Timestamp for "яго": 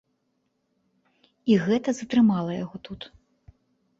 2.63-2.77